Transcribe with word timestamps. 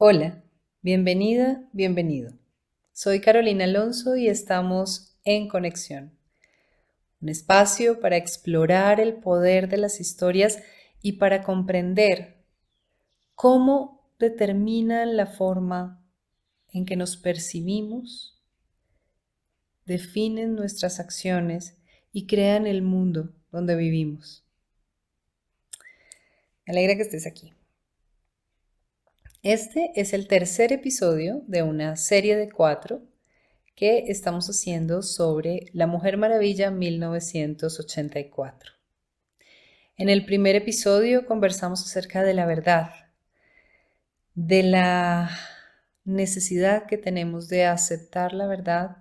Hola, 0.00 0.44
bienvenida, 0.80 1.68
bienvenido. 1.72 2.30
Soy 2.92 3.20
Carolina 3.20 3.64
Alonso 3.64 4.14
y 4.14 4.28
estamos 4.28 5.18
en 5.24 5.48
Conexión, 5.48 6.16
un 7.20 7.30
espacio 7.30 7.98
para 7.98 8.16
explorar 8.16 9.00
el 9.00 9.14
poder 9.14 9.68
de 9.68 9.76
las 9.76 9.98
historias 9.98 10.62
y 11.02 11.14
para 11.14 11.42
comprender 11.42 12.44
cómo 13.34 14.08
determinan 14.20 15.16
la 15.16 15.26
forma 15.26 16.00
en 16.72 16.86
que 16.86 16.94
nos 16.94 17.16
percibimos, 17.16 18.40
definen 19.84 20.54
nuestras 20.54 21.00
acciones 21.00 21.76
y 22.12 22.28
crean 22.28 22.68
el 22.68 22.82
mundo 22.82 23.34
donde 23.50 23.74
vivimos. 23.74 24.44
Me 26.68 26.74
alegra 26.74 26.94
que 26.94 27.02
estés 27.02 27.26
aquí. 27.26 27.57
Este 29.50 29.92
es 29.94 30.12
el 30.12 30.28
tercer 30.28 30.74
episodio 30.74 31.42
de 31.46 31.62
una 31.62 31.96
serie 31.96 32.36
de 32.36 32.50
cuatro 32.50 33.00
que 33.74 34.04
estamos 34.08 34.46
haciendo 34.50 35.00
sobre 35.00 35.70
La 35.72 35.86
Mujer 35.86 36.18
Maravilla 36.18 36.70
1984. 36.70 38.72
En 39.96 40.10
el 40.10 40.26
primer 40.26 40.54
episodio 40.54 41.24
conversamos 41.24 41.82
acerca 41.82 42.22
de 42.24 42.34
la 42.34 42.44
verdad, 42.44 42.90
de 44.34 44.64
la 44.64 45.30
necesidad 46.04 46.84
que 46.84 46.98
tenemos 46.98 47.48
de 47.48 47.64
aceptar 47.64 48.34
la 48.34 48.48
verdad 48.48 48.98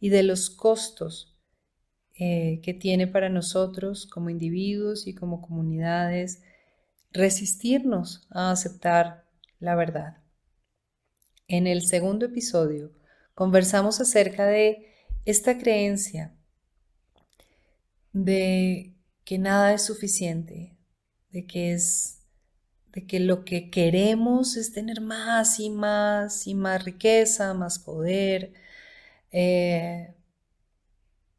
y 0.00 0.08
de 0.08 0.22
los 0.22 0.48
costos 0.48 1.36
eh, 2.14 2.60
que 2.62 2.72
tiene 2.72 3.06
para 3.06 3.28
nosotros 3.28 4.06
como 4.06 4.30
individuos 4.30 5.06
y 5.06 5.14
como 5.14 5.42
comunidades 5.42 6.40
resistirnos 7.12 8.26
a 8.30 8.50
aceptar 8.50 9.28
la 9.60 9.76
verdad. 9.76 10.18
En 11.46 11.66
el 11.66 11.86
segundo 11.86 12.26
episodio 12.26 12.92
conversamos 13.34 14.00
acerca 14.00 14.46
de 14.46 14.86
esta 15.24 15.58
creencia 15.58 16.34
de 18.12 18.96
que 19.24 19.38
nada 19.38 19.72
es 19.72 19.82
suficiente, 19.82 20.76
de 21.30 21.46
que 21.46 21.72
es 21.72 22.16
de 22.92 23.06
que 23.06 23.20
lo 23.20 23.44
que 23.44 23.70
queremos 23.70 24.56
es 24.56 24.72
tener 24.72 25.00
más 25.00 25.60
y 25.60 25.70
más 25.70 26.48
y 26.48 26.54
más 26.54 26.84
riqueza, 26.84 27.54
más 27.54 27.78
poder, 27.78 28.52
eh, 29.30 30.16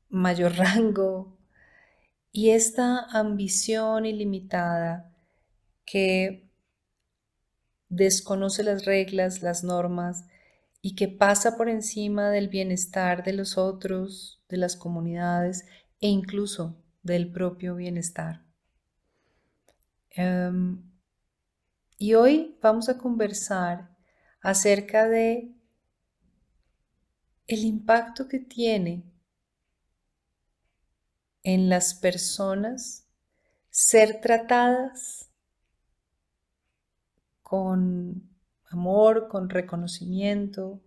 mayor 0.10 0.56
rango 0.58 1.38
y 2.32 2.52
esta 2.52 3.00
ambición 3.00 4.06
ilimitada 4.06 5.14
que 5.86 6.51
desconoce 7.92 8.64
las 8.64 8.86
reglas, 8.86 9.44
las 9.44 9.64
normas 9.64 10.26
y 10.82 10.96
que 10.96 11.10
pasa 11.10 11.58
por 11.58 11.70
encima 11.70 12.32
del 12.32 12.48
bienestar 12.48 13.24
de 13.24 13.34
los 13.34 13.58
otros, 13.58 14.42
de 14.50 14.58
las 14.58 14.78
comunidades 14.78 15.66
e 16.00 16.08
incluso 16.08 16.82
del 17.04 17.32
propio 17.32 17.76
bienestar. 17.76 18.46
Em, 20.12 20.82
y 21.98 22.14
hoy 22.14 22.58
vamos 22.62 22.88
a 22.88 22.98
conversar 22.98 23.90
acerca 24.42 25.08
de 25.08 25.54
el 27.48 27.66
impacto 27.66 28.30
que 28.30 28.40
tiene 28.40 29.04
en 31.44 31.68
las 31.70 31.94
personas 31.94 33.06
ser 33.70 34.22
tratadas 34.22 35.31
con 37.52 38.30
amor, 38.70 39.28
con 39.28 39.50
reconocimiento, 39.50 40.82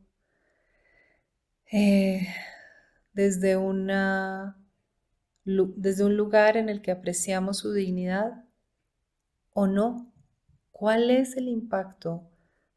eh, 1.70 2.26
desde, 3.12 3.58
una, 3.58 4.56
desde 5.44 6.04
un 6.04 6.16
lugar 6.16 6.56
en 6.56 6.70
el 6.70 6.80
que 6.80 6.90
apreciamos 6.90 7.58
su 7.58 7.74
dignidad 7.74 8.46
o 9.52 9.66
no. 9.66 10.10
¿Cuál 10.70 11.10
es 11.10 11.36
el 11.36 11.48
impacto 11.48 12.30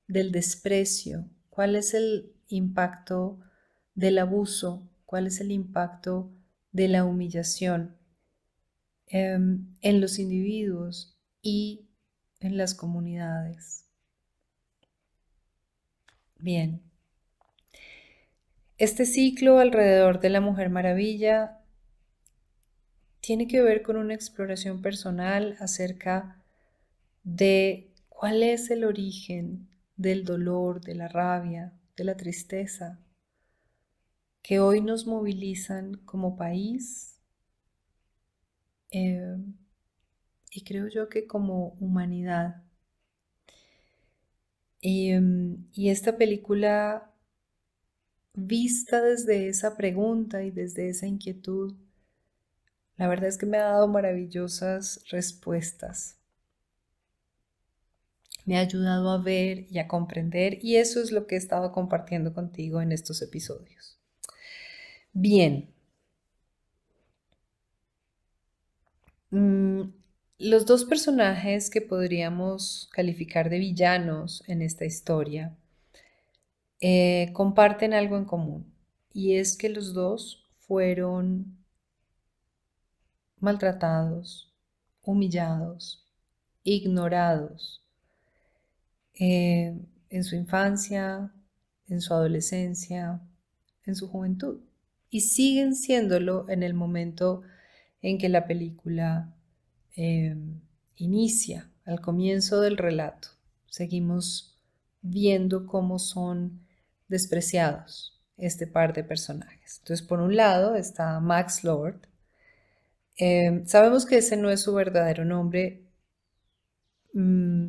del 0.05 0.33
desprecio? 0.33 1.29
¿Cuál 1.49 1.77
es 1.77 1.93
el 1.93 2.33
impacto 2.49 3.39
del 3.95 4.17
abuso? 4.17 4.85
¿Cuál 5.05 5.27
es 5.27 5.39
el 5.39 5.49
impacto 5.49 6.29
de 6.73 6.89
la 6.89 7.05
humillación 7.05 7.95
em, 9.05 9.73
en 9.79 10.01
los 10.01 10.19
individuos 10.19 11.17
y 11.41 11.86
en 12.39 12.57
las 12.57 12.75
comunidades. 12.75 13.85
Bien. 16.37 16.81
Este 18.77 19.05
ciclo 19.05 19.59
alrededor 19.59 20.19
de 20.19 20.29
la 20.29 20.41
Mujer 20.41 20.69
Maravilla 20.69 21.59
tiene 23.21 23.47
que 23.47 23.61
ver 23.61 23.81
con 23.81 23.97
una 23.97 24.13
exploración 24.13 24.81
personal 24.81 25.57
acerca 25.59 26.43
de 27.23 27.91
cuál 28.07 28.43
es 28.43 28.69
el 28.69 28.83
origen 28.83 29.67
del 29.95 30.23
dolor, 30.25 30.81
de 30.81 30.95
la 30.95 31.07
rabia, 31.07 31.73
de 31.95 32.03
la 32.03 32.15
tristeza 32.15 32.99
que 34.47 34.61
hoy 34.61 34.79
nos 34.79 35.05
movilizan 35.07 35.95
como 36.05 36.37
país 36.37 37.19
eh, 38.91 39.35
y 40.57 40.61
creo 40.63 40.87
yo 40.87 41.07
que 41.07 41.27
como 41.27 41.77
humanidad. 41.79 42.63
Em, 44.81 45.67
y, 45.71 45.89
esta 45.89 46.17
película 46.17 47.13
vista 48.33 49.01
desde 49.01 49.49
esa 49.49 49.77
pregunta 49.77 50.43
y 50.43 50.49
desde 50.49 50.89
esa 50.89 51.05
inquietud, 51.05 51.75
la 52.95 53.07
verdad 53.07 53.29
es 53.29 53.37
que 53.37 53.45
me 53.45 53.57
ha 53.57 53.65
dado 53.65 53.87
maravillosas 53.87 55.03
respuestas. 55.11 56.17
Me 58.45 58.57
ha 58.57 58.61
ayudado 58.61 59.11
a 59.11 59.21
ver 59.21 59.67
y 59.69 59.77
a 59.77 59.87
comprender 59.87 60.57
y 60.63 60.77
eso 60.77 61.01
es 61.01 61.11
lo 61.11 61.27
que 61.27 61.35
he 61.35 61.37
estado 61.37 61.71
compartiendo 61.71 62.33
contigo 62.33 62.81
en 62.81 62.91
estos 62.91 63.21
episodios. 63.21 63.99
Bien. 65.13 65.69
Mm, 69.31 69.91
los 70.39 70.67
dos 70.67 70.85
personajes 70.85 71.69
que 71.71 71.81
podríamos 71.81 72.89
calificar 72.91 73.49
de 73.49 73.57
villanos 73.57 74.43
en 74.47 74.61
esta 74.61 74.85
historia 74.85 75.57
eh, 76.79 77.31
comparten 77.33 77.93
algo 77.93 78.17
en 78.17 78.25
común 78.25 78.71
y 79.11 79.35
es 79.35 79.57
que 79.57 79.69
los 79.69 79.93
dos 79.93 80.47
fueron 80.59 81.57
maltratados, 83.39 84.53
humillados, 85.01 86.05
ignorados 86.63 87.83
eh, 89.19 89.75
en 90.09 90.23
su 90.23 90.35
infancia, 90.35 91.33
en 91.87 91.99
su 91.99 92.13
adolescencia, 92.13 93.21
en 93.87 93.95
su 93.95 94.07
juventud 94.07 94.59
y 95.09 95.21
siguen 95.21 95.75
siéndolo 95.75 96.47
en 96.47 96.61
el 96.61 96.75
momento 96.75 97.41
en 98.03 98.19
que 98.19 98.29
la 98.29 98.45
película 98.45 99.33
Em, 99.97 100.61
inicia 100.95 101.71
al 101.83 102.01
comienzo 102.01 102.61
del 102.61 102.77
relato. 102.77 103.29
Seguimos 103.65 104.55
viendo 105.01 105.65
cómo 105.65 105.97
son 105.97 106.67
despreciados 107.07 108.21
este 108.37 108.67
par 108.67 108.93
de 108.93 109.03
personajes. 109.03 109.79
Entonces, 109.79 110.05
por 110.05 110.19
un 110.21 110.35
lado 110.35 110.75
está 110.75 111.19
Max 111.19 111.63
Lord. 111.63 112.01
Em, 113.17 113.65
sabemos 113.65 114.05
que 114.05 114.17
ese 114.19 114.37
no 114.37 114.51
es 114.51 114.61
su 114.61 114.73
verdadero 114.75 115.25
nombre, 115.25 115.83
mm, 117.13 117.67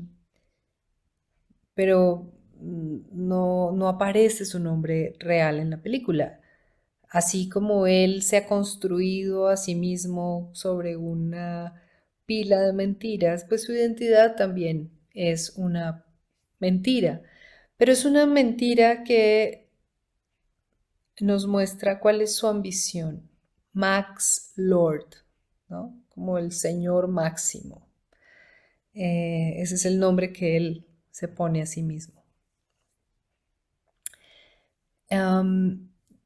pero 1.74 2.31
mm, 2.60 2.98
no, 3.12 3.72
no 3.72 3.88
aparece 3.88 4.44
su 4.44 4.58
nombre 4.58 5.14
real 5.19 5.58
en 5.58 5.70
la 5.70 5.81
película. 5.82 6.40
Así 7.08 7.48
como 7.48 7.86
él 7.86 8.22
se 8.22 8.36
ha 8.36 8.46
construido 8.46 9.48
a 9.48 9.56
sí 9.56 9.74
mismo 9.74 10.50
sobre 10.52 10.96
una 10.98 11.88
pila 12.28 12.60
de 12.60 12.75
mentiras, 12.75 13.46
pues 13.48 13.64
su 13.64 13.72
identidad 13.72 14.36
también 14.36 14.90
es 15.14 15.54
una 15.56 16.04
mentira. 16.58 17.22
Pero 17.78 17.90
es 17.92 18.04
una 18.04 18.26
mentira 18.26 19.02
que 19.02 19.70
nos 21.20 21.46
muestra 21.46 22.00
cuál 22.00 22.20
es 22.20 22.36
su 22.36 22.46
ambición. 22.46 23.30
Max 23.72 24.52
Lord, 24.56 25.08
¿no? 25.69 25.98
Como 26.10 26.36
el 26.36 26.52
Señor 26.52 27.08
máximo. 27.08 27.88
Eh, 28.92 29.54
ese 29.62 29.76
es 29.76 29.86
el 29.86 29.98
nombre 29.98 30.31
que 30.31 30.58
él 30.58 30.86
se 31.10 31.28
pone 31.28 31.62
a 31.62 31.66
sí 31.66 31.82
mismo. 31.82 32.19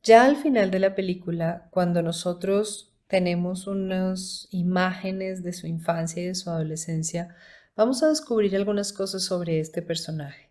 ya 0.02 0.25
al 0.25 0.37
final 0.37 0.72
de 0.72 0.81
la 0.81 0.96
película, 0.96 1.69
cuando 1.70 2.02
nosotros 2.02 2.92
tenemos 3.12 3.67
unas 3.67 4.49
imágenes 4.53 5.43
de 5.43 5.53
su 5.53 5.67
infancia 5.67 6.23
y 6.23 6.29
de 6.29 6.35
su 6.35 6.49
adolescencia, 6.49 7.37
vamos 7.76 8.03
a 8.03 8.09
descubrir 8.09 8.56
algunas 8.56 8.94
cosas 8.94 9.23
sobre 9.23 9.61
este 9.61 9.82
personaje. 9.82 10.49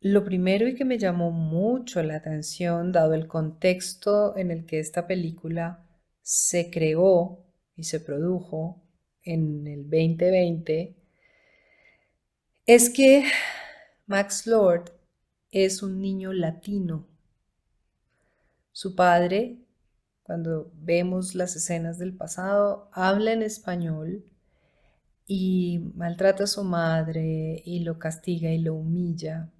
lo 0.00 0.24
primero 0.24 0.66
y 0.66 0.74
que 0.74 0.84
me 0.84 0.98
llamó 0.98 1.30
mucho 1.30 2.02
la 2.02 2.16
atención, 2.16 2.90
dado 2.90 3.14
el 3.14 3.28
contexto 3.28 4.36
en 4.36 4.50
el 4.50 4.66
que 4.66 4.80
esta 4.80 5.06
película 5.06 5.86
se 6.22 6.72
creó 6.72 7.44
y 7.76 7.84
se 7.84 8.00
produjo 8.00 8.82
en 9.22 9.68
el 9.68 9.84
2020, 9.84 10.96
es 12.66 12.90
que 12.90 13.26
Max 14.06 14.44
Lord 14.44 14.90
es 15.52 15.84
un 15.84 16.00
niño 16.00 16.32
latino. 16.32 17.06
Su 18.72 18.96
padre, 18.96 19.60
cuando 20.30 20.70
vemos 20.80 21.34
las 21.34 21.56
escenas 21.56 21.98
del 21.98 22.12
pasado, 22.12 22.88
habla 22.92 23.32
en 23.32 23.42
español 23.42 24.22
y 25.26 25.90
maltrata 25.96 26.44
a 26.44 26.46
su 26.46 26.62
madre 26.62 27.60
y 27.66 27.80
lo 27.80 27.98
castiga 27.98 28.52
y 28.52 28.58
lo 28.58 28.76
humilla. 28.76 29.50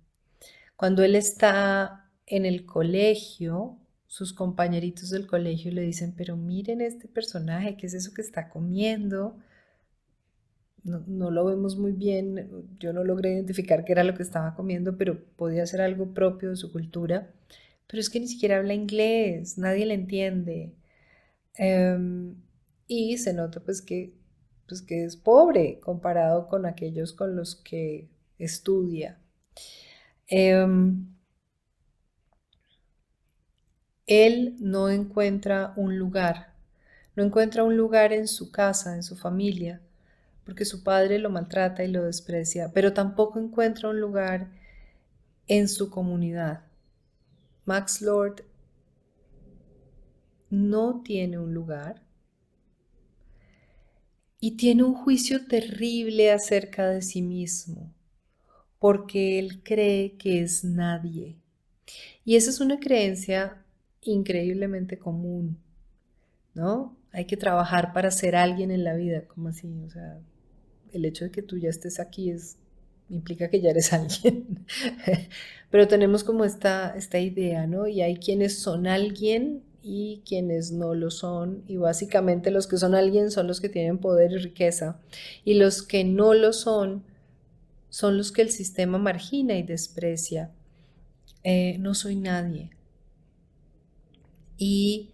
Cuando 0.77 1.03
él 1.03 1.17
está 1.17 2.09
en 2.25 2.47
el 2.47 2.67
colegio, 2.67 3.79
sus 4.07 4.33
compañeritos 4.33 5.11
del 5.11 5.27
colegio 5.27 5.73
le 5.73 5.83
dicen, 5.83 6.15
pero 6.17 6.37
miren 6.37 6.83
este 6.83 7.09
personaje, 7.09 7.77
¿qué 7.77 7.87
es 7.89 7.95
eso 7.95 8.15
que 8.15 8.23
está 8.23 8.49
comiendo? 8.49 9.39
No, 10.85 11.33
lo 11.33 11.47
vemos 11.47 11.79
muy 11.79 11.91
bien, 11.91 12.49
yo 12.79 12.93
no 12.93 13.03
logré 13.03 13.33
identificar 13.33 13.85
qué 13.85 13.91
era 13.91 14.05
lo 14.05 14.15
que 14.15 14.23
estaba 14.23 14.55
comiendo, 14.55 14.97
pero 14.97 15.21
podía 15.35 15.67
ser 15.67 15.81
algo 15.81 16.15
propio 16.15 16.51
de 16.51 16.57
su 16.57 16.71
cultura. 16.71 17.29
Pero 17.91 18.01
es 18.01 18.09
que 18.11 18.21
ni 18.21 18.29
siquiera 18.29 18.59
habla 18.59 18.75
inglés, 18.75 19.59
nadie 19.59 19.85
le 19.85 19.95
entiende. 19.95 20.73
Em, 21.57 22.37
y 22.89 23.19
se 23.19 23.35
nota 23.35 23.61
pues 23.61 23.83
que, 23.83 24.15
pues 24.69 24.83
que 24.83 25.05
es 25.05 25.17
pobre 25.17 25.81
comparado 25.81 26.49
con 26.49 26.67
aquellos 26.67 27.13
con 27.13 27.37
los 27.37 27.57
que 27.57 28.09
estudia. 28.39 29.19
Em, 30.29 31.07
él 34.07 34.57
no 34.61 34.91
encuentra 34.91 35.73
un 35.77 35.99
lugar, 35.99 36.53
no 37.17 37.25
encuentra 37.25 37.65
un 37.65 37.77
lugar 37.79 38.13
en 38.13 38.29
su 38.29 38.51
casa, 38.53 38.95
en 38.95 39.03
su 39.03 39.17
familia, 39.17 39.81
porque 40.45 40.65
su 40.67 40.85
padre 40.85 41.19
lo 41.19 41.31
maltrata 41.31 41.85
y 41.85 41.89
lo 41.89 42.05
desprecia, 42.05 42.73
pero 42.75 42.93
tampoco 42.93 43.39
encuentra 43.41 43.89
un 43.91 44.01
lugar 44.01 44.49
en 45.49 45.69
su 45.69 45.91
comunidad. 45.91 46.70
Max 47.71 48.03
Lord 48.03 48.45
no 50.51 51.03
tiene 51.05 51.39
un 51.39 51.55
lugar 51.55 52.03
y 54.41 54.57
tiene 54.57 54.83
un 54.83 54.95
juicio 54.95 55.47
terrible 55.47 56.33
acerca 56.33 56.89
de 56.89 57.01
sí 57.01 57.23
mismo 57.23 57.95
porque 58.81 59.39
él 59.39 59.63
cree 59.63 60.17
que 60.17 60.43
es 60.43 60.65
nadie. 60.65 61.37
Y 62.25 62.35
esa 62.35 62.51
es 62.51 62.59
una 62.59 62.81
creencia 62.81 63.65
increíblemente 64.01 64.99
común, 64.99 65.57
¿no? 66.55 66.97
Hay 67.13 67.27
que 67.27 67.37
trabajar 67.37 67.93
para 67.93 68.11
ser 68.11 68.35
alguien 68.35 68.73
en 68.73 68.83
la 68.83 68.95
vida, 68.95 69.29
como 69.29 69.51
así, 69.51 69.69
o 69.87 69.91
sea, 69.91 70.19
el 70.91 71.05
hecho 71.05 71.27
de 71.27 71.31
que 71.31 71.43
tú 71.43 71.57
ya 71.57 71.69
estés 71.69 72.01
aquí 72.01 72.31
es 72.31 72.59
implica 73.11 73.51
que 73.51 73.61
ya 73.61 73.71
eres 73.71 73.93
alguien. 73.93 74.67
Pero 75.71 75.89
tenemos 75.89 76.25
como 76.25 76.45
esta, 76.45 76.95
esta 76.97 77.19
idea, 77.19 77.67
¿no? 77.67 77.87
Y 77.87 78.03
hay 78.03 78.17
quienes 78.17 78.59
son 78.59 78.87
alguien 78.87 79.63
y 79.83 80.23
quienes 80.27 80.73
no 80.73 80.95
lo 80.95 81.11
son. 81.11 81.63
Y 81.69 81.77
básicamente 81.77 82.51
los 82.51 82.67
que 82.67 82.77
son 82.77 82.95
alguien 82.95 83.31
son 83.31 83.47
los 83.47 83.61
que 83.61 83.69
tienen 83.69 83.99
poder 83.99 84.33
y 84.33 84.39
riqueza. 84.39 85.01
Y 85.45 85.55
los 85.55 85.83
que 85.83 86.05
no 86.05 86.35
lo 86.35 86.53
son 86.53 87.05
son 87.89 88.17
los 88.17 88.33
que 88.33 88.43
el 88.43 88.51
sistema 88.51 88.99
margina 88.99 89.57
y 89.57 89.63
desprecia. 89.63 90.51
Eh, 91.43 91.77
no 91.79 91.95
soy 91.95 92.17
nadie. 92.17 92.71
Y, 94.59 95.11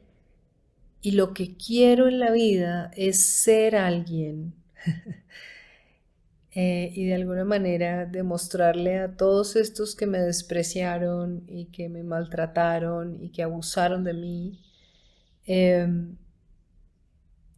y 1.01 1.13
lo 1.13 1.33
que 1.33 1.57
quiero 1.57 2.09
en 2.09 2.19
la 2.19 2.33
vida 2.33 2.91
es 2.97 3.23
ser 3.23 3.77
alguien. 3.77 4.55
Eh, 6.59 6.91
y 6.95 7.05
de 7.05 7.15
alguna 7.15 7.45
manera 7.45 8.07
demostrarle 8.07 8.99
a 8.99 9.15
todos 9.15 9.57
estos 9.57 9.95
que 9.95 10.07
me 10.07 10.21
despreciaron 10.21 11.45
y 11.47 11.67
que 11.67 11.91
me 11.91 12.03
maltrataron 12.03 13.23
y 13.23 13.29
que 13.29 13.43
abusaron 13.43 14.05
de 14.05 14.15
mí, 14.15 14.59
em, 15.45 16.17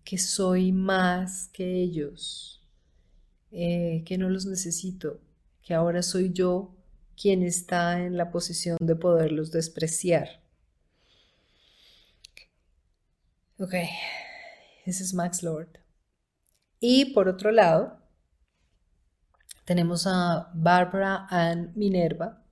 que 0.03 0.19
soy 0.19 0.73
más 0.73 1.47
que 1.53 1.81
ellos, 1.81 2.61
eh, 3.53 4.03
que 4.05 4.19
no 4.19 4.29
los 4.31 4.47
necesito, 4.47 5.21
que 5.63 5.75
ahora 5.75 6.03
soy 6.03 6.33
yo 6.33 6.75
quien 7.17 7.45
está 7.45 8.05
en 8.05 8.17
la 8.17 8.33
posición 8.33 8.79
de 8.81 8.97
poderlos 8.97 9.53
despreciar. 9.53 10.43
Ok, 13.61 13.75
ese 14.87 15.05
es 15.05 15.15
Max 15.15 15.45
Lord. 15.45 15.79
Y 16.81 17.13
por 17.15 17.29
otro 17.29 17.53
lado, 17.53 17.98
tenemos 19.69 20.07
a 20.07 20.51
Barbara 20.55 21.27
Ann 21.29 21.73
Minerva, 21.75 22.43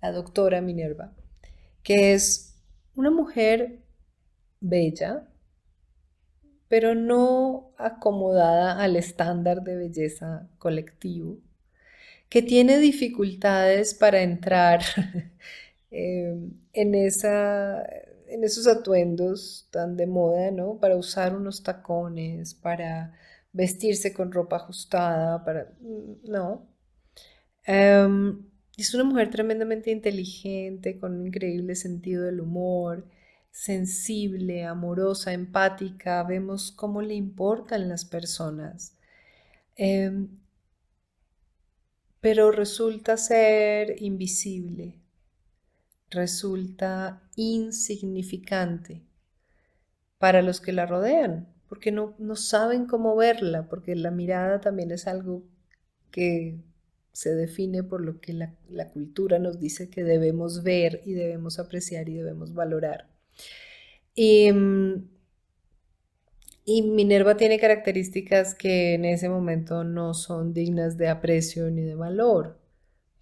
la 0.00 0.12
doctora 0.12 0.62
Minerva, 0.62 1.12
que 1.82 2.14
es 2.14 2.56
una 2.94 3.10
mujer 3.10 3.80
bella, 4.58 5.28
pero 6.68 6.94
no 6.94 7.74
acomodada 7.76 8.82
al 8.82 8.96
estándar 8.96 9.62
de 9.62 9.76
belleza 9.76 10.48
colectivo, 10.56 11.36
que 12.30 12.40
tiene 12.40 12.78
dificultades 12.78 13.92
para 13.92 14.22
entrar 14.22 14.80
em, 15.90 16.50
en, 16.72 16.94
esa, 16.94 17.84
en 18.26 18.42
esos 18.42 18.66
atuendos 18.66 19.68
tan 19.70 19.98
de 19.98 20.06
moda, 20.06 20.50
¿no? 20.50 20.78
Para 20.80 20.96
usar 20.96 21.36
unos 21.36 21.62
tacones, 21.62 22.54
para 22.54 23.12
vestirse 23.52 24.12
con 24.12 24.32
ropa 24.32 24.56
ajustada, 24.56 25.44
para... 25.44 25.72
No. 26.24 26.68
Em, 27.64 28.44
es 28.76 28.94
una 28.94 29.04
mujer 29.04 29.30
tremendamente 29.30 29.90
inteligente, 29.90 30.98
con 30.98 31.14
un 31.20 31.26
increíble 31.28 31.74
sentido 31.74 32.24
del 32.24 32.40
humor, 32.40 33.06
sensible, 33.50 34.64
amorosa, 34.64 35.32
empática, 35.32 36.22
vemos 36.24 36.72
cómo 36.72 37.02
le 37.02 37.14
importan 37.14 37.88
las 37.88 38.04
personas. 38.04 38.96
Em, 39.76 40.28
pero 42.20 42.50
resulta 42.52 43.16
ser 43.16 44.00
invisible, 44.02 45.00
resulta 46.10 47.22
insignificante 47.36 49.02
para 50.18 50.40
los 50.40 50.60
que 50.60 50.72
la 50.72 50.86
rodean, 50.86 51.51
porque 51.72 51.90
no, 51.90 52.14
no 52.18 52.36
saben 52.36 52.84
cómo 52.84 53.16
verla, 53.16 53.66
porque 53.66 53.96
la 53.96 54.10
mirada 54.10 54.60
también 54.60 54.90
es 54.90 55.06
algo 55.06 55.42
que 56.10 56.58
se 57.12 57.34
define 57.34 57.82
por 57.82 58.02
lo 58.02 58.20
que 58.20 58.34
la, 58.34 58.54
la 58.68 58.90
cultura 58.90 59.38
nos 59.38 59.58
dice 59.58 59.88
que 59.88 60.04
debemos 60.04 60.64
ver 60.64 61.00
y 61.06 61.14
debemos 61.14 61.58
apreciar 61.58 62.10
y 62.10 62.16
debemos 62.16 62.52
valorar. 62.52 63.08
Mm, 64.18 64.96
y, 66.66 66.82
Minerva 66.82 67.38
tiene 67.38 67.58
características 67.58 68.54
que 68.54 68.92
en 68.92 69.06
ese 69.06 69.30
momento 69.30 69.82
no 69.82 70.12
son 70.12 70.52
dignas 70.52 70.98
de 70.98 71.08
aprecio 71.08 71.70
ni 71.70 71.80
de 71.80 71.94
valor. 71.94 72.60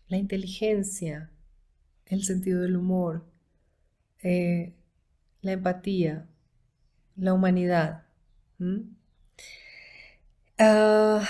La 0.09 0.17
inteligencia, 0.17 1.31
el 2.05 2.25
sentido 2.25 2.63
del 2.63 2.77
humor, 2.77 3.25
eh, 4.25 4.75
la 5.41 5.53
empatía, 5.53 6.27
la 7.15 7.33
humanidad. 7.33 8.10
Ah, 10.59 11.27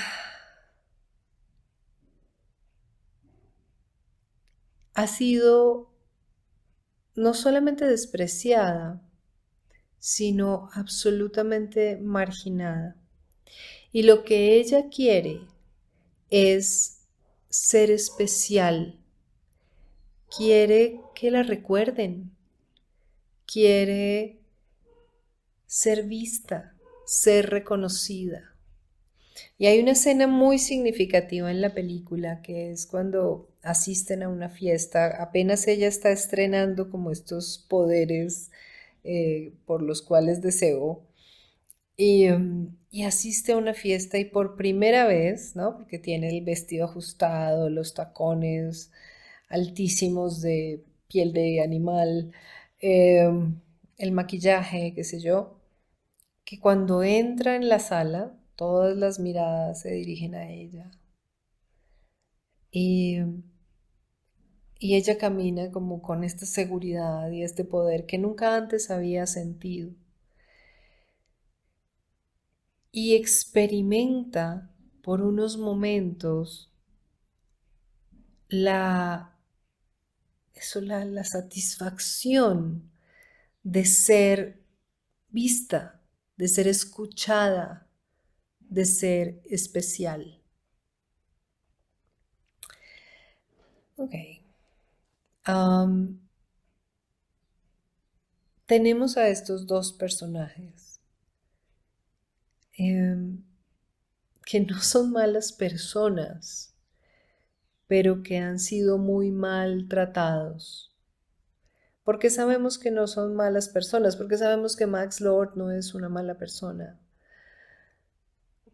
ha 4.94 5.06
sido 5.08 5.90
no 7.14 7.34
solamente 7.34 7.84
despreciada, 7.86 9.00
sino 9.98 10.70
absolutamente 10.74 11.96
marginada. 11.98 12.96
Y 13.92 14.04
lo 14.04 14.24
que 14.24 14.56
ella 14.60 14.88
quiere 14.90 15.42
es 16.30 17.00
ser 17.50 17.90
especial. 17.90 18.98
Quiere 20.34 21.02
que 21.14 21.30
la 21.30 21.42
recuerden. 21.42 22.30
Quiere 23.46 24.40
ser 25.66 26.02
vista, 26.06 26.69
ser 27.10 27.50
reconocida. 27.50 28.54
Y 29.58 29.66
hay 29.66 29.80
una 29.80 29.92
escena 29.92 30.28
muy 30.28 30.60
significativa 30.60 31.50
en 31.50 31.60
la 31.60 31.74
película 31.74 32.40
que 32.40 32.70
es 32.70 32.86
cuando 32.86 33.48
asisten 33.62 34.22
a 34.22 34.28
una 34.28 34.48
fiesta, 34.48 35.20
apenas 35.20 35.66
ella 35.66 35.88
está 35.88 36.12
estrenando 36.12 36.88
como 36.88 37.10
estos 37.10 37.66
poderes 37.68 38.52
eh, 39.02 39.54
por 39.66 39.82
los 39.82 40.02
cuales 40.02 40.40
deseo. 40.40 41.02
Em, 41.96 42.76
y, 42.90 43.02
asiste 43.02 43.52
a 43.52 43.56
una 43.56 43.74
fiesta 43.74 44.18
y 44.18 44.24
por 44.24 44.56
primera 44.56 45.04
vez, 45.06 45.56
¿no? 45.56 45.76
Porque 45.76 45.98
tiene 45.98 46.28
el 46.28 46.44
vestido 46.44 46.84
ajustado, 46.86 47.70
los 47.70 47.94
tacones, 47.94 48.92
altísimos 49.48 50.40
de 50.42 50.84
piel 51.08 51.32
de 51.32 51.60
animal, 51.60 52.32
em, 52.80 53.60
el 53.98 54.12
maquillaje, 54.12 54.94
qué 54.94 55.04
sé 55.04 55.20
yo, 55.20 55.59
que 56.44 56.60
cuando 56.60 57.02
entra 57.02 57.56
en 57.56 57.70
la 57.70 57.78
sala, 57.78 58.34
todas 58.54 58.94
las 58.94 59.18
miradas 59.18 59.80
se 59.80 59.90
dirigen 59.92 60.34
a 60.34 60.50
ella. 60.50 60.90
Y, 62.72 63.20
y 64.80 64.96
ella 64.96 65.16
camina 65.16 65.70
como 65.70 66.02
con 66.02 66.24
esta 66.24 66.44
seguridad 66.44 67.30
y 67.30 67.44
este 67.44 67.64
poder 67.64 68.04
que 68.04 68.18
nunca 68.18 68.56
antes 68.56 68.90
había 68.90 69.28
sentido. 69.28 69.92
Y 72.92 73.16
experimenta 73.16 74.70
por 75.02 75.22
unos 75.22 75.56
momentos 75.58 76.70
la, 78.50 79.32
eso, 80.54 80.80
la, 80.80 81.04
la 81.04 81.24
satisfacción 81.24 82.90
de 83.64 83.84
ser 83.84 84.60
vista, 85.30 85.99
de 86.40 86.48
ser 86.48 86.66
escuchada, 86.68 87.86
de 88.60 88.86
ser 88.86 89.42
especial. 89.44 90.40
Ok. 93.98 94.14
tenemos 98.66 99.18
a 99.18 99.28
estos 99.28 99.66
dos 99.66 99.92
personajes 99.92 100.98
em, 102.78 103.44
que 104.46 104.60
no 104.60 104.80
son 104.80 105.12
malas 105.12 105.52
personas, 105.52 106.72
pero 107.86 108.22
que 108.22 108.38
han 108.38 108.58
sido 108.58 108.96
muy 108.96 109.30
maltratados. 109.30 110.89
Porque 112.10 112.28
sabemos 112.28 112.76
que 112.76 112.90
no 112.90 113.06
son 113.06 113.36
malas 113.36 113.68
personas, 113.68 114.16
porque 114.16 114.36
sabemos 114.36 114.74
que 114.74 114.84
Max 114.84 115.20
Lord 115.20 115.52
no 115.54 115.70
es 115.70 115.94
una 115.94 116.08
mala 116.08 116.34
persona. 116.34 116.98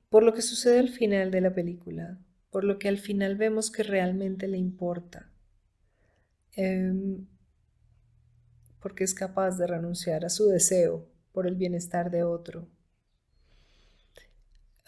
Por 0.09 0.23
lo 0.23 0.33
que 0.33 0.40
sucede 0.40 0.78
al 0.78 0.88
final 0.88 1.31
de 1.31 1.43
la 1.43 1.52
película, 1.52 2.16
por 2.50 2.64
lo 2.64 2.78
que 2.78 2.88
al 2.88 2.97
final 2.97 3.37
vemos 3.37 3.71
que 3.71 3.83
realmente 3.83 4.49
le 4.49 4.57
importa. 4.57 5.28
Em, 6.52 7.26
porque 8.81 9.05
es 9.05 9.12
capaz 9.12 9.59
de 9.59 9.66
renunciar 9.66 10.25
a 10.25 10.31
su 10.31 10.47
deseo 10.47 11.07
por 11.33 11.47
el 11.47 11.57
bienestar 11.57 12.11
de 12.11 12.25
otro. 12.25 12.66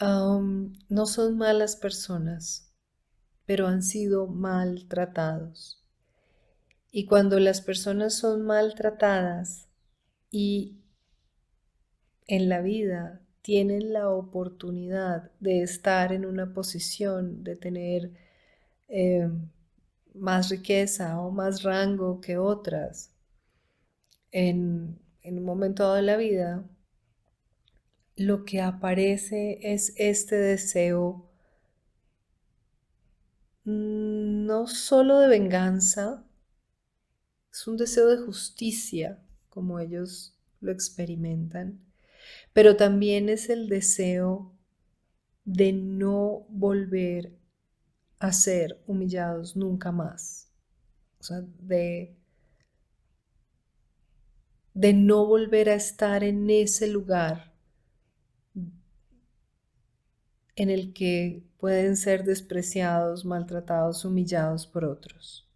no 0.01 1.05
son 1.05 1.37
malas 1.37 1.77
personas, 1.77 2.73
pero 3.45 3.67
han 3.67 3.83
sido 3.83 4.27
maltratados. 4.27 5.78
Y 6.91 7.07
cuando 7.07 7.39
las 7.39 7.61
personas 7.61 8.15
son 8.15 8.43
maltratadas 8.43 9.69
y 10.31 10.79
en 12.27 12.49
la 12.49 12.61
vida 12.61 13.21
tienen 13.43 13.93
la 13.93 14.11
oportunidad 14.11 15.31
de 15.41 15.63
estar 15.63 16.13
en 16.13 16.27
una 16.27 16.53
posición, 16.53 17.45
de 17.45 17.57
tener 17.57 18.13
em, 18.89 19.51
más 20.15 20.51
riqueza 20.51 21.21
o 21.21 21.31
más 21.31 21.63
rango 21.63 22.21
que 22.21 22.39
otras 22.39 23.13
en, 24.33 24.99
en 25.23 25.39
un 25.39 25.45
momento 25.45 25.85
dado 25.85 25.95
de 25.97 26.03
la 26.03 26.17
vida, 26.17 26.65
lo 28.17 28.45
que 28.45 28.61
aparece 28.61 29.59
es 29.63 29.95
este 29.97 30.37
deseo 30.37 31.25
no 33.65 34.67
solo 34.67 35.21
de 35.21 35.29
venganza, 35.29 36.25
es 37.59 37.67
un 37.67 37.77
deseo 37.77 38.07
de 38.07 38.19
justicia, 38.19 39.19
como 39.49 39.81
ellos 39.81 40.39
lo 40.61 40.71
experimentan, 40.71 41.81
pero 42.53 42.77
también 42.77 43.29
es 43.29 43.51
el 43.51 43.69
deseo 43.69 44.55
de 45.45 45.73
no 45.73 46.47
volver 46.51 47.37
a 48.21 48.33
ser 48.33 48.81
humillados 48.87 49.57
nunca 49.57 49.91
más. 49.91 50.53
O 51.19 51.25
sea, 51.25 51.41
de, 51.59 52.17
de 54.75 54.93
no 54.93 55.27
volver 55.27 55.69
a 55.69 55.75
estar 55.75 56.23
en 56.23 56.49
ese 56.51 56.87
lugar 56.87 57.53
en 60.55 60.71
el 60.71 60.93
que 60.93 61.43
pueden 61.59 61.97
ser 61.97 62.23
despreciados, 62.23 63.25
maltratados, 63.25 64.05
humillados 64.05 64.69
por 64.69 64.85
otros. 64.85 65.48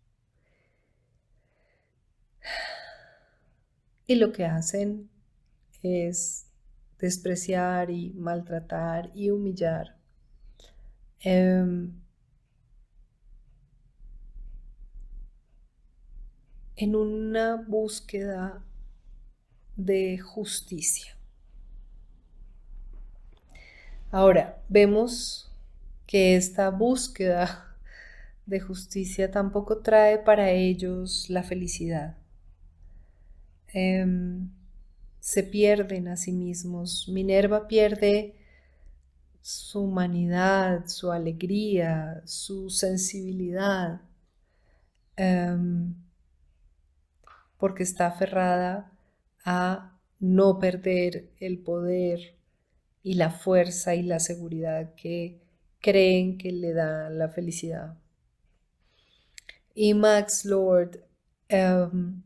Y 4.13 4.17
lo 4.17 4.31
que 4.31 4.45
hacen 4.45 5.09
es 5.83 6.47
despreciar 6.99 7.89
y 7.89 8.11
maltratar 8.11 9.11
y 9.15 9.31
humillar. 9.31 9.97
Em, 11.21 11.95
en 16.77 16.95
una 16.95 17.65
búsqueda 17.67 18.63
de 19.77 20.19
justicia. 20.19 21.17
Ahora, 24.11 24.63
vemos 24.69 25.51
que 26.07 26.37
esta 26.37 26.69
búsqueda 26.69 27.79
de 28.45 28.61
justicia 28.61 29.31
tampoco 29.31 29.79
trae 29.79 30.19
para 30.19 30.51
ellos 30.51 31.31
la 31.31 31.43
felicidad. 31.43 32.22
Em, 33.73 34.51
se 35.21 35.43
pierden 35.43 36.09
a 36.09 36.17
sí 36.17 36.33
mismos. 36.33 37.09
Minerva 37.09 37.69
pierde 37.69 38.35
su 39.41 39.83
humanidad, 39.83 40.87
su 40.87 41.13
alegría, 41.13 42.23
su 42.25 42.71
sensibilidad. 42.71 44.01
Em, 45.17 45.95
porque 47.59 47.83
está 47.83 48.09
aferrada 48.09 48.91
a 49.45 49.99
no 50.19 50.59
perder 50.59 51.31
el 51.39 51.59
poder 51.59 52.37
y 53.03 53.15
la 53.15 53.31
fuerza 53.31 53.95
y 53.95 54.03
la 54.03 54.21
seguridad 54.21 54.95
que 54.95 55.41
creen 55.81 56.39
que 56.39 56.53
le 56.53 56.73
da 56.73 57.11
la 57.11 57.29
felicidad. 57.29 57.97
Y 59.75 59.95
Max 59.95 60.45
Lord 60.45 61.05
em, 61.49 62.23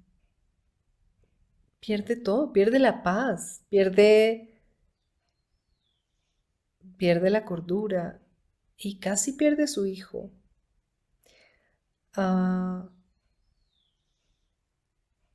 pierde 1.86 2.16
todo, 2.16 2.52
pierde 2.52 2.80
la 2.80 3.04
paz, 3.04 3.62
pierde, 3.68 4.60
pierde 6.96 7.30
la 7.30 7.44
cordura 7.44 8.20
y 8.76 8.98
casi 8.98 9.34
pierde 9.34 9.68
su 9.68 9.86
hijo. 9.86 10.32
Ah, 12.16 12.88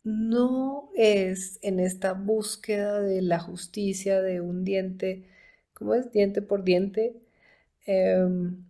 no 0.03 0.89
es 0.95 1.57
en 1.61 1.79
esta 1.79 2.11
búsqueda 2.11 2.99
de 2.99 3.21
la 3.21 3.39
justicia 3.39 4.21
de 4.21 4.41
un 4.41 4.65
diente, 4.65 5.29
¿cómo 5.73 5.93
es? 5.95 6.11
Diente 6.11 6.41
por 6.41 6.65
diente, 6.65 7.15
em, 7.85 8.65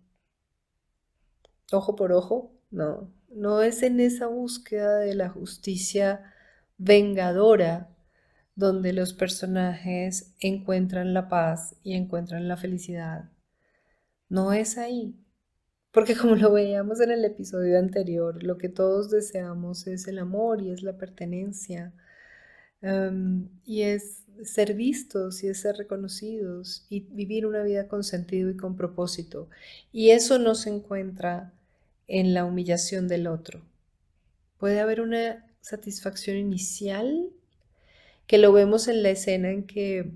ojo 1.72 1.96
por 1.96 2.12
ojo, 2.12 2.52
no, 2.70 3.10
no 3.28 3.60
es 3.62 3.82
en 3.82 3.98
esa 3.98 4.28
búsqueda 4.28 4.98
de 4.98 5.16
la 5.16 5.28
justicia 5.30 6.31
vengadora 6.82 7.88
donde 8.54 8.92
los 8.92 9.14
personajes 9.14 10.34
encuentran 10.40 11.14
la 11.14 11.28
paz 11.28 11.76
y 11.82 11.94
encuentran 11.94 12.48
la 12.48 12.56
felicidad. 12.56 13.30
No 14.28 14.52
es 14.52 14.78
ahí. 14.78 15.14
Porque 15.92 16.16
como 16.16 16.36
lo 16.36 16.52
veíamos 16.52 17.00
en 17.00 17.10
el 17.10 17.24
episodio 17.24 17.78
anterior, 17.78 18.42
lo 18.42 18.58
que 18.58 18.68
todos 18.68 19.10
deseamos 19.10 19.86
es 19.86 20.08
el 20.08 20.18
amor 20.18 20.62
y 20.62 20.70
es 20.70 20.82
la 20.82 20.96
pertenencia. 20.96 21.92
Em, 22.80 23.48
y 23.64 23.82
es 23.82 24.24
ser 24.42 24.74
vistos 24.74 25.44
y 25.44 25.48
es 25.48 25.60
ser 25.60 25.76
reconocidos 25.76 26.86
y 26.88 27.00
vivir 27.00 27.46
una 27.46 27.62
vida 27.62 27.86
con 27.88 28.02
sentido 28.02 28.50
y 28.50 28.56
con 28.56 28.76
propósito. 28.76 29.48
Y 29.92 30.10
eso 30.10 30.38
no 30.38 30.54
se 30.54 30.70
encuentra 30.70 31.52
en 32.08 32.34
la 32.34 32.44
humillación 32.44 33.06
del 33.06 33.26
otro. 33.26 33.62
Puede 34.58 34.80
haber 34.80 35.00
una 35.00 35.51
satisfacción 35.62 36.36
inicial 36.36 37.30
que 38.26 38.38
lo 38.38 38.52
vemos 38.52 38.88
en 38.88 39.02
la 39.02 39.10
escena 39.10 39.50
en 39.50 39.66
que 39.66 40.12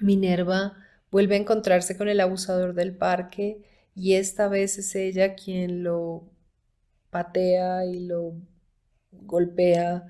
Minerva 0.00 0.76
vuelve 1.10 1.34
a 1.34 1.38
encontrarse 1.38 1.96
con 1.96 2.08
el 2.08 2.20
abusador 2.20 2.74
del 2.74 2.96
parque 2.96 3.62
y 3.94 4.14
esta 4.14 4.48
vez 4.48 4.78
es 4.78 4.94
ella 4.94 5.34
quien 5.34 5.82
lo 5.82 6.24
patea 7.10 7.84
y 7.86 8.00
lo 8.00 8.34
golpea 9.10 10.06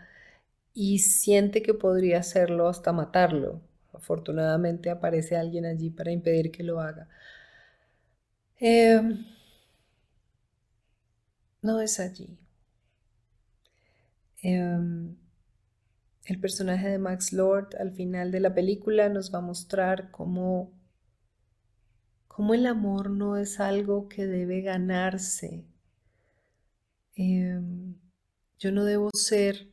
y 0.75 0.99
siente 1.01 1.63
que 1.63 1.75
podría 1.75 2.19
hacerlo 2.19 2.69
hasta 2.69 2.93
matarlo. 2.93 3.63
Afortunadamente 3.93 4.91
aparece 4.91 5.37
alguien 5.37 5.65
allí 5.67 5.91
para 5.91 6.13
impedir 6.13 6.51
que 6.53 6.63
lo 6.63 6.81
haga. 6.81 7.09
Em, 8.61 9.25
no 11.63 11.81
es 11.81 12.01
allí. 12.01 12.39
Em, 14.43 15.17
el 16.25 16.41
personaje 16.41 16.89
de 16.89 16.99
Max 16.99 17.33
Lord 17.33 17.77
al 17.79 17.93
final 17.93 18.31
de 18.31 18.41
la 18.41 18.55
película 18.55 19.09
nos 19.09 19.35
va 19.35 19.39
a 19.39 19.43
mostrar 19.43 20.11
cómo, 20.11 20.73
cómo 22.29 22.55
el 22.55 22.67
amor 22.67 23.11
no 23.11 23.37
es 23.37 23.61
algo 23.61 24.09
que 24.09 24.27
debe 24.27 24.61
ganarse. 24.61 25.65
Em, 27.17 27.97
yo 28.59 28.73
no 28.73 28.85
debo 28.85 29.11
ser, 29.13 29.69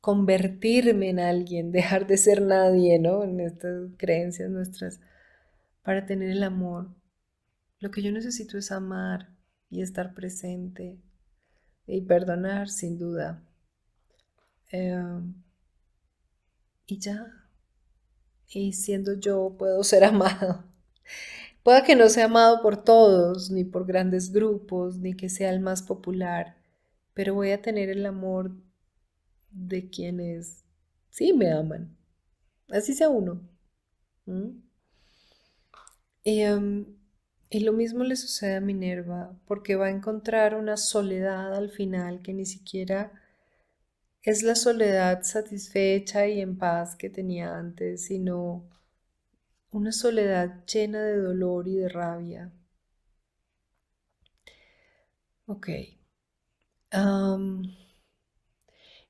convertirme 0.00 1.08
en 1.10 1.20
alguien, 1.20 1.72
dejar 1.72 2.06
de 2.06 2.18
ser 2.18 2.42
nadie, 2.42 2.98
¿no? 2.98 3.24
En 3.24 3.40
estas 3.40 3.90
creencias 3.96 4.50
nuestras, 4.50 5.00
para 5.82 6.06
tener 6.06 6.30
el 6.30 6.42
amor. 6.42 6.94
Lo 7.78 7.90
que 7.90 8.02
yo 8.02 8.12
necesito 8.12 8.58
es 8.58 8.72
amar 8.72 9.30
y 9.70 9.82
estar 9.82 10.14
presente 10.14 10.98
y 11.86 12.00
perdonar, 12.02 12.68
sin 12.68 12.98
duda. 12.98 13.42
Em, 14.72 15.34
y 16.86 16.98
ya. 16.98 17.26
Y 18.48 18.72
siendo 18.72 19.14
yo 19.14 19.54
puedo 19.58 19.82
ser 19.84 20.04
amado. 20.04 20.64
Pueda 21.62 21.82
que 21.84 21.96
no 21.96 22.08
sea 22.08 22.26
amado 22.26 22.62
por 22.62 22.82
todos, 22.84 23.50
ni 23.50 23.64
por 23.64 23.86
grandes 23.86 24.32
grupos, 24.32 24.98
ni 24.98 25.14
que 25.14 25.28
sea 25.28 25.50
el 25.50 25.60
más 25.60 25.82
popular, 25.82 26.56
pero 27.14 27.34
voy 27.34 27.50
a 27.50 27.62
tener 27.62 27.88
el 27.90 28.06
amor 28.06 28.52
de 29.50 29.90
quienes 29.90 30.64
sí 31.10 31.32
me 31.32 31.52
aman. 31.52 31.96
Así 32.70 32.94
sea 32.94 33.08
uno. 33.10 33.40
Y, 36.24 36.40
em, 36.42 36.86
y 37.50 37.60
lo 37.60 37.72
mismo 37.72 38.04
le 38.04 38.16
sucede 38.16 38.56
a 38.56 38.60
Minerva, 38.60 39.34
porque 39.46 39.76
va 39.76 39.86
a 39.86 39.90
encontrar 39.90 40.54
una 40.56 40.76
soledad 40.76 41.54
al 41.54 41.70
final 41.70 42.20
que 42.22 42.34
ni 42.34 42.44
siquiera 42.46 43.12
es 44.26 44.42
la 44.42 44.56
soledad 44.56 45.22
satisfecha 45.22 46.26
y 46.26 46.40
en 46.40 46.58
paz 46.58 46.96
que 46.96 47.08
tenía 47.08 47.56
antes, 47.56 48.06
sino 48.06 48.68
una 49.70 49.92
soledad 49.92 50.64
llena 50.66 51.02
de 51.04 51.18
dolor 51.18 51.68
y 51.68 51.76
de 51.76 51.88
rabia. 51.88 52.52
Ok. 55.46 55.68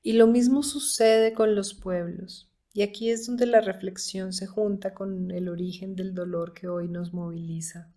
y 0.03 0.13
lo 0.13 0.27
mismo 0.27 0.61
sucede 0.61 1.33
con 1.33 1.55
los 1.55 1.73
pueblos. 1.73 2.47
Y 2.73 2.83
aquí 2.83 3.09
es 3.09 3.25
donde 3.25 3.47
la 3.47 3.61
reflexión 3.61 4.33
se 4.33 4.45
junta 4.45 4.93
con 4.93 5.31
el 5.31 5.49
origen 5.49 5.95
del 5.95 6.13
dolor 6.13 6.53
que 6.53 6.67
hoy 6.67 6.87
nos 6.87 7.11
moviliza. 7.11 7.91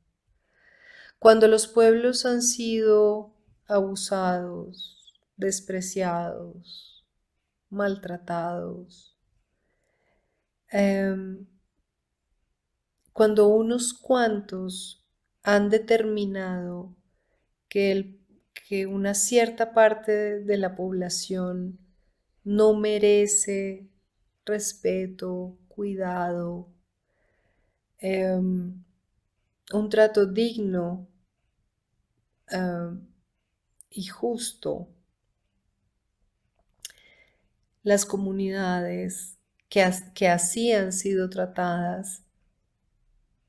Cuando 1.18 1.48
los 1.48 1.68
pueblos 1.68 2.24
han 2.24 2.40
sido 2.40 3.34
abusados, 3.66 4.96
despreciados, 5.36 6.99
maltratados. 7.70 9.16
Em, 10.70 11.46
cuando 13.12 13.48
unos 13.48 13.92
cuantos 13.92 15.04
han 15.42 15.70
determinado 15.70 16.94
que, 17.68 18.18
que 18.54 18.86
una 18.86 19.14
cierta 19.14 19.72
parte 19.72 20.40
de 20.40 20.56
la 20.58 20.76
población 20.76 21.78
no 22.44 22.74
merece 22.74 23.88
respeto, 24.44 25.56
cuidado, 25.68 26.68
em, 27.98 28.82
un 29.72 29.88
trato 29.88 30.26
digno 30.26 31.08
em, 32.48 33.06
y 33.90 34.04
justo 34.06 34.88
las 37.82 38.04
comunidades 38.04 39.38
que, 39.68 39.90
que 40.14 40.28
así 40.28 40.72
han 40.72 40.92
sido 40.92 41.30
tratadas 41.30 42.22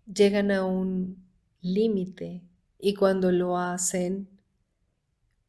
llegan 0.06 0.52
a 0.52 0.65
un 0.65 1.24
límite 1.62 2.44
y 2.80 2.94
cuando 2.96 3.32
lo 3.32 3.58
hacen, 3.58 4.28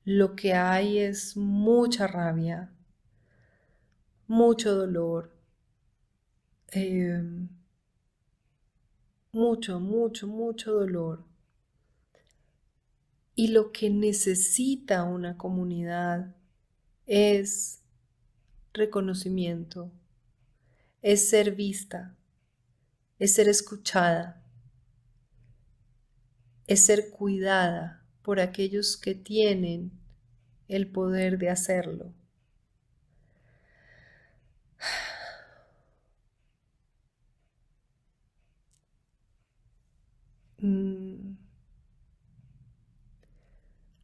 lo 0.05 0.35
que 0.35 0.53
hay 0.55 0.99
es 0.99 1.37
mucha 1.37 2.07
rabia, 2.07 2.73
mucho 4.27 4.75
dolor, 4.75 5.33
em, 6.69 7.49
mucho, 9.33 9.81
mucho, 9.81 10.27
mucho 10.27 10.73
dolor. 10.73 11.25
Y 13.35 13.49
lo 13.49 13.73
que 13.73 13.89
necesita 13.89 15.05
una 15.05 15.39
comunidad 15.39 16.35
es 17.07 17.82
reconocimiento, 18.75 19.91
es 21.03 21.29
ser 21.29 21.53
vista, 21.53 22.15
es 23.19 23.35
ser 23.35 23.49
escuchada, 23.49 24.43
es 26.67 26.87
ser 26.87 27.11
cuidada 27.11 28.03
por 28.23 28.41
aquellos 28.41 28.97
que 28.97 29.15
tienen 29.15 29.93
el 30.69 30.87
poder 30.89 31.39
de 31.39 31.51
hacerlo. 31.51 32.13
Mm. 40.63 41.12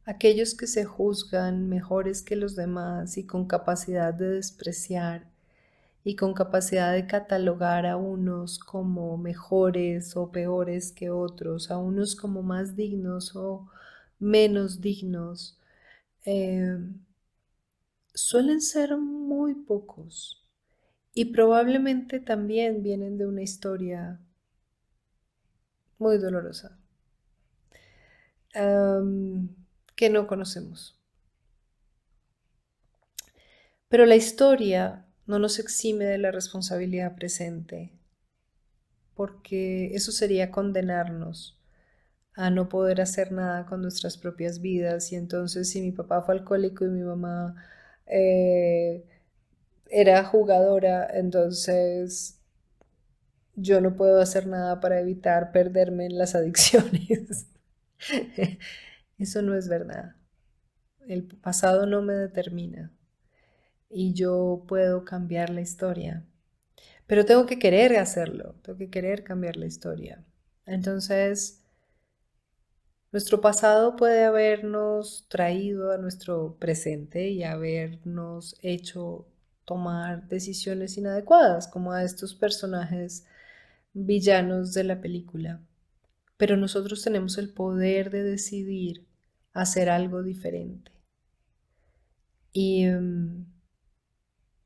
Aquellos 0.09 0.55
que 0.55 0.65
se 0.65 0.85
juzgan 0.85 1.69
mejores 1.69 2.23
que 2.23 2.35
los 2.35 2.55
demás 2.55 3.15
y 3.17 3.27
con 3.27 3.45
capacidad 3.45 4.11
de 4.11 4.29
despreciar 4.31 5.27
y 6.03 6.15
con 6.15 6.33
capacidad 6.33 6.93
de 6.93 7.05
catalogar 7.05 7.85
a 7.85 7.95
unos 7.95 8.57
como 8.57 9.17
mejores 9.17 10.17
o 10.17 10.31
peores 10.31 10.91
que 10.91 11.11
otros, 11.11 11.69
a 11.69 11.77
unos 11.77 12.15
como 12.15 12.41
más 12.41 12.75
dignos 12.75 13.35
o 13.35 13.69
menos 14.17 14.81
dignos, 14.81 15.59
em, 16.25 16.99
suelen 18.15 18.61
ser 18.61 18.97
muy 18.97 19.53
pocos 19.53 20.43
y 21.13 21.25
probablemente 21.25 22.19
también 22.19 22.81
vienen 22.81 23.17
de 23.19 23.27
una 23.27 23.43
historia 23.43 24.19
muy 25.99 26.17
dolorosa 26.17 26.79
que 29.99 30.09
no 30.09 30.27
conocemos. 30.27 30.97
Pero 33.89 34.05
la 34.05 34.15
historia 34.15 35.05
no 35.25 35.39
nos 35.39 35.59
exime 35.59 36.05
de 36.05 36.17
la 36.17 36.31
responsabilidad 36.31 37.15
presente, 37.15 37.91
porque 39.13 39.93
eso 39.93 40.13
sería 40.13 40.51
condenarnos 40.51 41.59
a 42.33 42.49
no 42.49 42.69
poder 42.69 43.01
hacer 43.01 43.33
nada 43.33 43.65
con 43.65 43.81
nuestras 43.81 44.15
propias 44.15 44.61
vidas. 44.61 45.11
Y 45.11 45.17
entonces 45.17 45.69
si 45.69 45.81
mi 45.81 45.91
papá 45.91 46.21
fue 46.21 46.35
alcohólico 46.35 46.85
y 46.85 46.89
mi 46.91 47.01
mamá 47.01 47.57
eh, 48.05 49.03
era 49.87 50.23
jugadora, 50.23 51.09
entonces 51.13 52.39
yo 53.57 53.81
no 53.81 53.97
puedo 53.97 54.21
hacer 54.21 54.47
nada 54.47 54.79
para 54.79 55.01
evitar 55.01 55.51
perderme 55.51 56.05
en 56.05 56.17
las 56.17 56.35
adicciones. 56.35 57.47
Eso 59.19 59.41
no 59.41 59.53
es 59.55 59.67
verdad. 59.67 60.15
El 61.05 61.25
pasado 61.25 61.85
no 61.85 62.01
me 62.01 62.13
determina 62.13 62.91
y 63.89 64.13
yo 64.13 64.63
puedo 64.67 65.03
cambiar 65.03 65.49
la 65.49 65.61
historia. 65.61 66.25
Pero 67.05 67.25
tengo 67.25 67.45
que 67.45 67.59
querer 67.59 67.97
hacerlo, 67.97 68.55
tengo 68.61 68.77
que 68.77 68.89
querer 68.89 69.23
cambiar 69.23 69.57
la 69.57 69.65
historia. 69.65 70.23
Entonces, 70.65 71.63
nuestro 73.11 73.41
pasado 73.41 73.95
puede 73.95 74.23
habernos 74.23 75.25
traído 75.27 75.91
a 75.91 75.97
nuestro 75.97 76.57
presente 76.59 77.29
y 77.29 77.43
habernos 77.43 78.55
hecho 78.61 79.27
tomar 79.65 80.27
decisiones 80.27 80.97
inadecuadas, 80.97 81.67
como 81.67 81.91
a 81.91 82.03
estos 82.03 82.35
personajes 82.35 83.25
villanos 83.93 84.73
de 84.73 84.83
la 84.83 85.01
película. 85.01 85.61
Pero 86.37 86.55
nosotros 86.55 87.03
tenemos 87.03 87.37
el 87.37 87.49
poder 87.49 88.11
de 88.11 88.23
decidir 88.23 89.08
hacer 89.53 89.89
algo 89.89 90.23
diferente. 90.23 90.91
Y, 92.53 92.83
em, 92.83 93.45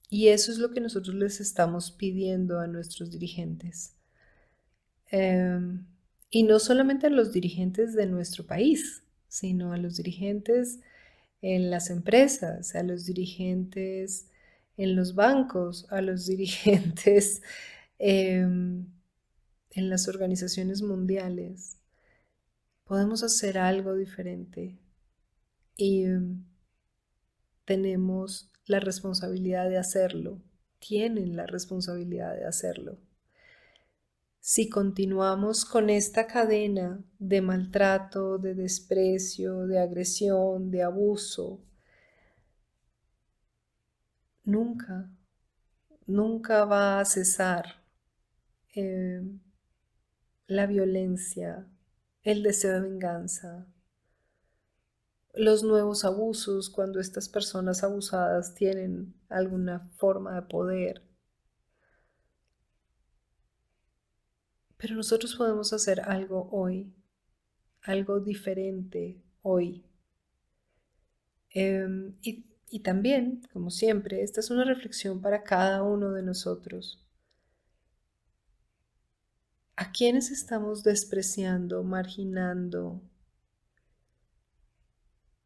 y 0.10 0.28
eso 0.30 0.52
es 0.52 0.58
lo 0.60 0.72
que 0.72 0.82
nosotros 0.82 1.16
les 1.16 1.40
estamos 1.42 1.92
pidiendo 1.92 2.60
a 2.60 2.68
nuestros 2.68 3.12
dirigentes. 3.12 3.96
Em, 5.12 5.86
y 6.30 6.44
no 6.44 6.60
solamente 6.60 7.08
a 7.08 7.10
los 7.10 7.32
dirigentes 7.32 7.94
de 7.94 8.08
nuestro 8.08 8.46
país, 8.46 9.04
sino 9.28 9.74
a 9.74 9.78
los 9.78 9.98
dirigentes 9.98 10.80
en 11.42 11.70
las 11.70 11.90
empresas, 11.90 12.76
a 12.76 12.84
los 12.84 13.06
dirigentes 13.06 14.28
en 14.78 14.96
los 14.96 15.16
bancos, 15.16 15.86
a 15.92 16.02
los 16.02 16.26
dirigentes 16.28 17.42
em, 18.00 18.88
en 19.72 19.90
las 19.90 20.08
organizaciones 20.08 20.82
mundiales 20.82 21.78
podemos 22.86 23.24
hacer 23.24 23.58
algo 23.58 23.96
diferente. 23.96 24.78
Y, 25.76 26.06
tenemos 27.66 28.52
la 28.66 28.80
responsabilidad 28.80 29.70
de 29.70 29.78
hacerlo, 29.78 30.42
tienen 30.80 31.36
la 31.36 31.46
responsabilidad 31.46 32.36
de 32.36 32.46
hacerlo. 32.46 32.98
Si 34.40 34.70
continuamos 34.70 35.64
con 35.64 35.90
esta 35.90 36.28
cadena 36.28 37.02
de 37.18 37.42
maltrato, 37.42 38.38
de 38.38 38.54
desprecio, 38.56 39.66
de 39.68 39.80
agresión, 39.80 40.70
de 40.70 40.84
abuso, 40.84 41.62
nunca, 44.44 45.10
nunca 46.06 46.66
va 46.66 47.00
a 47.00 47.06
cesar 47.06 47.82
eh, 48.76 49.22
la 50.48 50.66
violencia, 50.66 51.66
el 52.24 52.42
deseo 52.42 52.74
de 52.74 52.90
venganza, 52.90 53.68
los 55.34 55.64
nuevos 55.64 56.06
abusos 56.06 56.70
cuando 56.70 57.00
estas 57.00 57.28
personas 57.28 57.84
abusadas 57.84 58.54
tienen 58.56 59.14
alguna 59.30 59.80
forma 59.98 60.36
de 60.36 60.44
poder. 60.44 61.02
Pero 64.78 64.96
nosotros 64.96 65.36
podemos 65.36 65.74
hacer 65.74 66.02
algo 66.02 66.50
hoy, 66.52 66.94
algo 67.82 68.20
diferente 68.20 69.22
hoy. 69.42 69.84
Em, 71.50 72.16
y, 72.22 72.46
y 72.70 72.80
también, 72.82 73.42
como 73.52 73.70
siempre, 73.70 74.24
esta 74.24 74.40
es 74.40 74.50
una 74.50 74.66
reflexión 74.66 75.22
para 75.22 75.44
cada 75.44 75.84
uno 75.84 76.12
de 76.12 76.24
nosotros. 76.24 77.04
¿A 79.76 79.92
quiénes 79.92 80.32
estamos 80.32 80.84
despreciando, 80.84 81.84
marginando, 81.84 83.02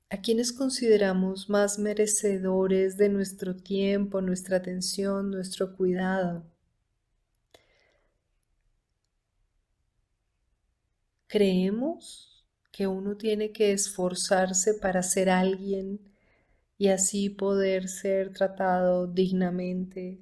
a 0.09 0.21
quienes 0.21 0.53
consideramos 0.53 1.49
más 1.49 1.79
merecedores 1.79 2.97
de 2.97 3.09
nuestro 3.09 3.55
tiempo, 3.55 4.21
nuestra 4.21 4.57
atención, 4.57 5.31
nuestro 5.31 5.75
cuidado. 5.75 6.45
Creemos 11.27 12.45
que 12.71 12.87
uno 12.87 13.17
tiene 13.17 13.51
que 13.51 13.73
esforzarse 13.73 14.75
para 14.75 15.03
ser 15.03 15.29
alguien 15.29 15.99
y 16.77 16.87
así 16.87 17.29
poder 17.29 17.89
ser 17.89 18.31
tratado 18.31 19.07
dignamente, 19.07 20.19